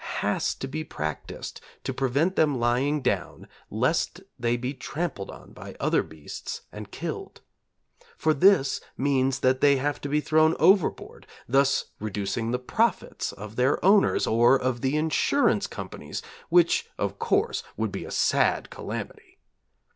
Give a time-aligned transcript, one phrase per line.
[0.21, 5.75] has to be practised to prevent them lying down lest they be trampled on by
[5.79, 7.41] other beasts and killed;
[8.17, 13.57] for this means that they have to be thrown overboard, thus reducing the profits of
[13.57, 19.37] their owners, or of the insurance companies, which, of course, would be a sad calamity.